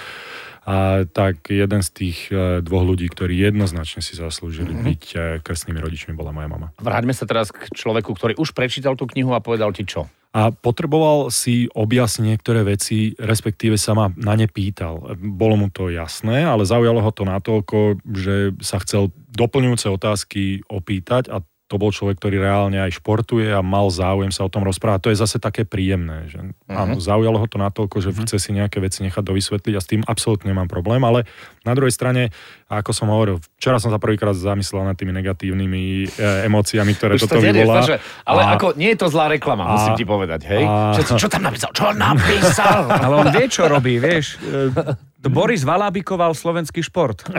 A 0.62 1.10
tak 1.10 1.50
jeden 1.50 1.82
z 1.82 1.90
tých 1.90 2.30
e, 2.30 2.62
dvoch 2.62 2.86
ľudí, 2.86 3.10
ktorí 3.10 3.34
jednoznačne 3.34 4.06
si 4.06 4.14
zaslúžili 4.14 4.78
Mhm. 4.78 4.84
byť 4.86 5.04
e, 5.12 5.18
krstnými 5.42 5.82
rodičmi, 5.82 6.14
bola 6.14 6.30
moja 6.30 6.46
mama. 6.46 6.70
Vráťme 6.78 7.18
sa 7.18 7.26
teraz 7.26 7.50
k 7.50 7.66
človeku, 7.74 8.14
ktorý 8.14 8.38
už 8.38 8.54
prečítal 8.54 8.94
tú 8.94 9.10
knihu 9.10 9.34
a 9.34 9.42
povedal 9.42 9.74
ti 9.74 9.84
čo. 9.84 10.06
A 10.32 10.48
potreboval 10.56 11.28
si 11.28 11.68
objasniť 11.68 12.24
niektoré 12.24 12.64
veci, 12.64 13.12
respektíve 13.20 13.76
sa 13.76 13.92
ma 13.92 14.16
na 14.16 14.32
ne 14.40 14.48
pýtal. 14.48 15.18
Bolo 15.20 15.60
mu 15.60 15.68
to 15.68 15.92
jasné, 15.92 16.48
ale 16.48 16.64
zaujalo 16.64 17.04
ho 17.04 17.12
to 17.12 17.28
natoľko, 17.28 18.00
že 18.08 18.56
sa 18.64 18.80
chcel 18.80 19.12
doplňujúce 19.36 19.92
otázky 19.92 20.64
opýtať 20.72 21.28
a 21.28 21.44
to 21.72 21.80
bol 21.80 21.88
človek, 21.88 22.20
ktorý 22.20 22.38
reálne 22.38 22.76
aj 22.78 22.92
športuje 22.94 23.48
a 23.48 23.64
mal 23.64 23.88
záujem 23.88 24.28
sa 24.28 24.44
o 24.44 24.52
tom 24.52 24.62
rozprávať. 24.62 25.00
To 25.02 25.10
je 25.10 25.18
zase 25.18 25.38
také 25.38 25.64
príjemné. 25.64 26.28
Že, 26.28 26.52
Mhm. 26.62 26.76
Áno, 26.78 26.94
zaujalo 26.98 27.36
ho 27.36 27.46
to 27.46 27.56
natoľko, 27.58 27.98
že 27.98 28.12
chce 28.14 28.38
si 28.38 28.52
nejaké 28.52 28.78
veci 28.78 29.00
nechať 29.02 29.20
dovysvetliť 29.22 29.74
a 29.74 29.80
s 29.80 29.88
tým 29.88 30.04
absolútne 30.04 30.48
nemám 30.48 30.68
problém, 30.68 31.00
ale 31.02 31.24
na 31.62 31.72
druhej 31.72 31.90
strane, 31.90 32.32
ako 32.66 32.92
som 32.92 33.08
hovoril, 33.08 33.40
včera 33.56 33.78
som 33.78 33.88
sa 33.88 33.98
prvýkrát 33.98 34.34
zamyslel 34.34 34.84
nad 34.84 34.94
tými 34.94 35.12
negatívnymi 35.14 35.84
e, 36.02 36.08
emóciami, 36.46 36.92
ktoré 36.92 37.16
Už 37.16 37.24
toto 37.24 37.38
to 37.38 37.44
vyvolá. 37.44 37.80
takže, 37.80 37.96
ale 38.24 38.42
A- 38.42 38.50
ako, 38.56 38.74
nie 38.74 38.90
je 38.90 38.98
to 38.98 39.08
zlá 39.08 39.28
reklama, 39.28 39.64
a- 39.64 39.72
musím 39.74 39.94
ti 39.94 40.04
povedať, 40.04 40.42
hej? 40.46 40.64
a- 40.64 40.92
Čo, 40.94 41.16
čo 41.18 41.28
tam 41.28 41.44
napísal? 41.44 41.70
Čo 41.72 41.92
napísal? 41.94 42.82
Ale 43.04 43.14
on 43.18 43.30
vie, 43.30 43.46
čo 43.46 43.64
robí, 43.66 43.96
vieš. 43.98 44.36
To 45.22 45.30
Boris 45.30 45.62
Valabikoval 45.62 46.34
slovenský 46.34 46.82
šport. 46.82 47.22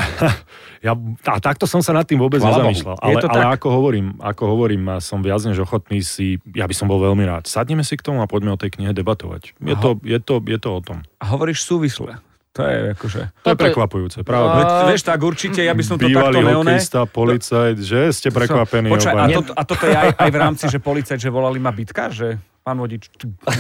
Ja, 0.83 0.99
a 0.99 1.39
takto 1.39 1.63
som 1.63 1.79
sa 1.79 1.95
nad 1.95 2.03
tým 2.03 2.19
vôbec 2.19 2.43
Chvála 2.43 2.59
Bohu. 2.59 2.75
nezamýšľal. 2.75 2.97
Ale, 2.99 3.23
to 3.23 3.31
ale 3.31 3.39
tak? 3.39 3.55
ako 3.55 3.69
hovorím, 3.71 4.19
ako 4.19 4.43
hovorím, 4.51 4.83
som 4.99 5.23
viac 5.23 5.39
než 5.47 5.63
ochotný 5.63 6.03
si, 6.03 6.43
ja 6.59 6.67
by 6.67 6.75
som 6.75 6.91
bol 6.91 6.99
veľmi 6.99 7.23
rád. 7.23 7.47
Sadneme 7.47 7.87
si 7.87 7.95
k 7.95 8.03
tomu 8.03 8.19
a 8.19 8.27
poďme 8.27 8.51
o 8.51 8.59
tej 8.59 8.75
knihe 8.75 8.91
debatovať. 8.91 9.55
Je 9.63 9.79
to, 9.79 10.03
je, 10.03 10.19
to, 10.19 10.43
je 10.43 10.59
to 10.59 10.69
o 10.75 10.81
tom. 10.83 11.07
A 11.23 11.31
hovoríš 11.31 11.63
súvisle. 11.63 12.19
To 12.59 12.67
je 12.67 12.99
akože... 12.99 13.21
To 13.47 13.49
je 13.55 13.59
prekvapujúce, 13.63 14.19
pravda. 14.27 14.59
Veď, 14.59 14.71
vieš, 14.91 15.03
tak 15.07 15.23
určite, 15.23 15.63
ja 15.63 15.71
by 15.71 15.83
som 15.87 15.97
to 16.03 16.11
Bývalý 16.11 16.43
takto 16.43 16.51
neoné... 16.51 16.75
hokejista, 16.75 17.01
policajt, 17.07 17.77
že 17.79 18.01
ste 18.11 18.29
prekvapení 18.35 18.91
Počkaj, 18.91 19.15
a, 19.15 19.27
to, 19.31 19.43
a 19.55 19.63
toto 19.63 19.85
je 19.87 19.97
aj, 19.97 20.11
aj 20.19 20.31
v 20.35 20.37
rámci, 20.37 20.65
že 20.67 20.83
policajt, 20.83 21.21
že 21.23 21.31
volali 21.31 21.63
ma 21.63 21.71
bitka, 21.71 22.11
že 22.11 22.43
pán 22.63 22.79
vodič... 22.79 23.11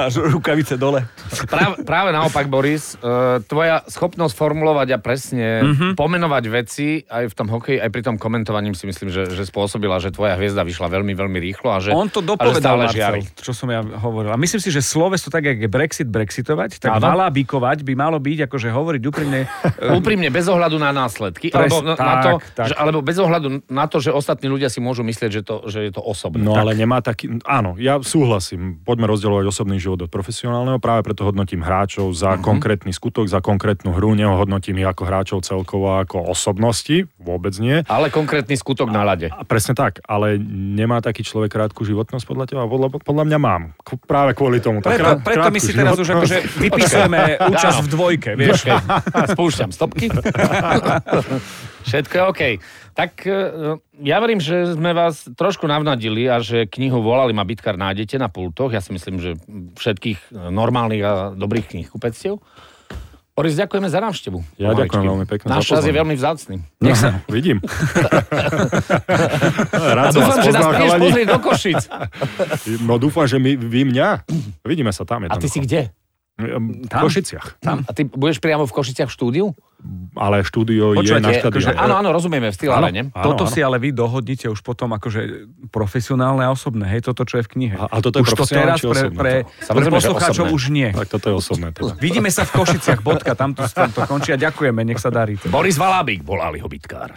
a 0.00 0.08
že 0.08 0.24
rukavice 0.24 0.80
dole. 0.80 1.04
Práve, 1.46 1.84
práve 1.84 2.10
naopak, 2.16 2.48
Boris, 2.48 2.96
e, 2.96 3.04
tvoja 3.44 3.84
schopnosť 3.84 4.32
formulovať 4.32 4.88
a 4.96 4.98
presne 4.98 5.46
Mhm. 5.64 5.86
pomenovať 6.00 6.44
veci 6.48 7.04
aj 7.04 7.28
v 7.28 7.34
tom 7.36 7.48
hokeji, 7.52 7.76
aj 7.76 7.90
pri 7.92 8.02
tom 8.02 8.16
komentovaní 8.16 8.72
si 8.72 8.88
myslím, 8.88 9.12
že, 9.12 9.28
že 9.28 9.44
spôsobila, 9.44 10.00
že 10.00 10.10
tvoja 10.10 10.40
hviezda 10.40 10.64
vyšla 10.64 10.88
veľmi, 10.88 11.12
veľmi 11.12 11.38
rýchlo 11.44 11.68
a 11.76 11.78
že, 11.84 11.92
On 11.92 12.08
to 12.08 12.18
a 12.18 12.24
že 12.24 12.28
dopovedal, 12.32 12.76
Marcel, 12.80 13.20
čo 13.36 13.52
som 13.52 13.68
ja 13.68 13.84
hovoril. 13.84 14.32
A 14.32 14.40
myslím 14.40 14.64
si, 14.64 14.72
že 14.72 14.80
sloveso 14.80 15.28
tak, 15.28 15.44
jak 15.44 15.60
je 15.60 15.68
Brexit 15.68 16.08
brexitovať, 16.08 16.80
tak 16.80 16.96
Áno. 16.96 17.04
valabíkovať 17.04 17.84
by 17.84 17.92
malo 17.92 18.16
byť, 18.16 18.48
akože 18.48 18.72
hovoriť 18.72 19.02
úprimne... 19.04 19.44
Úprimne, 20.00 20.32
bez 20.32 20.48
ohľadu 20.48 20.80
na 20.80 20.90
následky, 20.90 21.52
Pres- 21.52 21.68
alebo 21.68 21.84
na, 21.84 21.94
na 21.94 22.14
to, 22.24 22.30
tak, 22.40 22.42
tak. 22.56 22.66
Že, 22.72 22.74
alebo 22.80 22.98
bez 23.04 23.16
ohľadu 23.20 23.48
na 23.68 23.84
to, 23.84 24.00
že 24.00 24.10
ostatní 24.10 24.48
ľudia 24.48 24.72
si 24.72 24.80
môžu 24.80 25.04
myslieť, 25.04 25.30
že, 25.30 25.42
to, 25.44 25.68
že 25.68 25.84
je 25.84 25.92
to 25.92 26.00
osobné. 26.00 26.40
No 26.40 26.56
ale 26.56 26.72
nemá 26.72 26.93
taký... 27.00 27.40
Áno, 27.42 27.74
ja 27.74 27.98
súhlasím. 27.98 28.78
Poďme 28.82 29.08
rozdielovať 29.08 29.46
osobný 29.46 29.78
život 29.78 30.02
od 30.02 30.10
profesionálneho. 30.10 30.76
Práve 30.76 31.02
preto 31.02 31.24
hodnotím 31.24 31.62
hráčov 31.62 32.12
za 32.12 32.36
konkrétny 32.36 32.90
skutok, 32.90 33.26
za 33.26 33.38
konkrétnu 33.38 33.90
hru. 33.90 34.12
Nehodnotím 34.12 34.78
ich 34.78 34.86
ako 34.86 35.02
hráčov 35.02 35.38
celkovo 35.40 35.96
ako 35.96 36.28
osobnosti. 36.28 37.08
Vôbec 37.16 37.56
nie. 37.56 37.80
Ale 37.86 38.10
konkrétny 38.10 38.54
skutok 38.54 38.90
na 38.90 39.02
lade. 39.02 39.30
A 39.30 39.42
presne 39.42 39.72
tak, 39.72 40.04
ale 40.04 40.36
nemá 40.44 41.00
taký 41.00 41.22
človek 41.22 41.50
krátku 41.50 41.82
životnosť 41.82 42.24
podľa 42.24 42.44
teba? 42.44 42.62
Podľa, 42.66 43.00
podľa 43.00 43.24
mňa 43.24 43.38
mám. 43.38 43.62
K- 43.80 43.98
práve 43.98 44.34
kvôli 44.34 44.60
tomu. 44.60 44.82
Tak 44.82 44.94
Preto, 44.94 45.04
krát- 45.06 45.22
preto 45.24 45.48
my 45.48 45.58
si 45.58 45.72
teraz 45.72 45.96
už 45.96 46.06
životnosť. 46.06 46.12
akože 46.12 46.38
vypisujeme 46.66 47.20
účasť 47.48 47.78
v 47.80 47.88
dvojke, 47.88 48.30
vieš. 48.34 48.68
Spúšťam 49.32 49.70
stopky. 49.70 50.10
Všetko 51.84 52.14
je 52.16 52.22
OK. 52.24 52.42
Tak 52.96 53.12
e, 53.28 53.38
ja 54.00 54.16
verím, 54.18 54.40
že 54.40 54.72
sme 54.72 54.96
vás 54.96 55.28
trošku 55.36 55.68
navnadili 55.68 56.26
a 56.26 56.40
že 56.40 56.64
knihu 56.64 57.04
Volali 57.04 57.36
ma 57.36 57.44
bitkár 57.44 57.76
nájdete 57.76 58.16
na 58.16 58.32
pultoch. 58.32 58.72
Ja 58.72 58.80
si 58.80 58.96
myslím, 58.96 59.20
že 59.20 59.36
všetkých 59.76 60.32
normálnych 60.50 61.02
a 61.04 61.12
dobrých 61.36 61.76
kníh 61.76 61.88
kupectiev. 61.88 62.40
Boris, 63.34 63.58
ďakujeme 63.58 63.90
za 63.90 63.98
návštevu. 63.98 64.38
Ja 64.62 64.70
Pomaličky. 64.70 64.78
ďakujem 64.86 65.04
veľmi 65.10 65.26
pekne 65.26 65.46
Náš 65.50 65.66
čas 65.66 65.82
je 65.82 65.90
veľmi 65.90 66.14
vzácný. 66.14 66.56
Nech 66.78 66.94
sa... 66.94 67.18
Vidím. 67.34 67.58
Rád 69.98 70.06
A 70.06 70.10
som 70.14 70.22
dúfam, 70.22 70.38
vás 70.38 70.46
že 70.46 70.50
nás 70.54 71.26
do 71.26 71.38
Košic. 71.42 71.82
No 72.86 72.94
dúfam, 73.02 73.26
že 73.26 73.42
my, 73.42 73.58
vy 73.58 73.90
mňa. 73.90 74.22
Vidíme 74.62 74.94
sa 74.94 75.02
tam. 75.02 75.26
A 75.26 75.34
ty 75.34 75.50
si 75.50 75.58
kde? 75.58 75.90
V 76.34 76.90
Košiciach. 76.90 77.62
Tam. 77.62 77.86
A 77.86 77.90
ty 77.94 78.02
budeš 78.04 78.42
priamo 78.42 78.66
v 78.66 78.72
Košiciach 78.74 79.06
v 79.06 79.14
štúdiu? 79.14 79.46
Ale 80.16 80.42
štúdio 80.42 80.96
je 80.96 81.04
Počúvajte, 81.04 81.22
na 81.22 81.30
akože- 81.30 81.42
štadióne. 81.62 81.76
Áno, 81.78 81.94
áno, 82.00 82.08
rozumieme, 82.10 82.48
v 82.50 82.56
nie? 82.90 83.04
Áno, 83.12 83.22
Toto 83.22 83.44
áno. 83.46 83.52
si 83.52 83.60
ale 83.62 83.76
vy 83.78 83.92
dohodnite 83.92 84.48
už 84.50 84.64
potom 84.64 84.90
akože 84.96 85.44
profesionálne 85.68 86.42
a 86.42 86.50
osobné, 86.50 86.88
hej, 86.88 87.04
toto, 87.06 87.22
čo 87.22 87.38
je 87.38 87.44
v 87.44 87.50
knihe. 87.54 87.76
A- 87.78 87.86
a 87.86 87.96
toto 88.00 88.18
je 88.18 88.26
už 88.26 88.34
to 88.34 88.46
teraz 88.48 88.80
pre, 88.80 89.12
pre, 89.12 89.32
pre 89.46 89.84
poslucháčov 89.92 90.50
už 90.50 90.72
nie. 90.74 90.88
Tak 90.90 91.06
toto 91.06 91.26
je 91.30 91.34
osobné. 91.36 91.70
Teda. 91.70 91.94
Vidíme 92.00 92.32
sa 92.32 92.48
v 92.48 92.56
Košiciach, 92.56 93.04
bodka, 93.04 93.36
tam 93.36 93.52
to, 93.52 93.62
tam 93.68 93.92
to 93.92 94.02
končí 94.08 94.32
a 94.32 94.38
ďakujeme, 94.40 94.82
nech 94.82 94.98
sa 94.98 95.12
darí. 95.12 95.36
Boris 95.46 95.76
Valábik, 95.78 96.24
volali 96.24 96.58
ho 96.58 96.66
bitkár. 96.66 97.12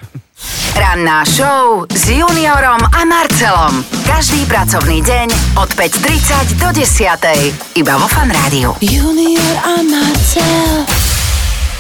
Ranná 0.77 1.25
show 1.25 1.85
s 1.89 2.09
Juniorom 2.09 2.81
a 2.93 3.01
Marcelom. 3.05 3.81
Každý 4.05 4.45
pracovný 4.45 5.01
deň 5.01 5.57
od 5.57 5.69
5.30 5.73 6.61
do 6.61 6.69
10. 6.69 7.81
Iba 7.81 7.97
vo 7.97 8.05
Fan 8.05 8.29
Rádiu. 8.29 8.77
Junior 8.81 9.55
a 9.65 9.81
Marcel. 9.81 10.85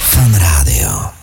Fan 0.01 0.33
Rádio. 0.33 1.16